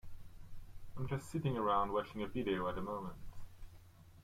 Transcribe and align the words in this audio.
I'm 0.97 1.07
just 1.07 1.29
sitting 1.29 1.55
around 1.55 1.91
watching 1.91 2.23
a 2.23 2.27
video 2.27 2.67
at 2.67 2.73
the 2.73 2.81
moment. 2.81 3.13